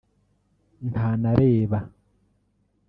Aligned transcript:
ntanareba 0.89 1.79